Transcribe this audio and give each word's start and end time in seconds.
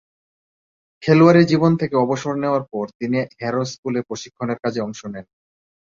খেলোয়াড়ী 1.03 1.43
জীবন 1.45 1.71
থেকে 1.81 1.95
অবসর 1.95 2.33
নেয়ার 2.41 2.63
পর 2.71 2.85
তিনি 2.99 3.19
হ্যারো 3.39 3.63
স্কুলে 3.71 3.99
প্রশিক্ষণের 4.07 4.57
কাজে 4.63 4.79
অংশ 4.81 5.01
নেন। 5.13 5.25